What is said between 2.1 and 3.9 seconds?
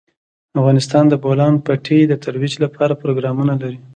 ترویج لپاره پروګرامونه لري.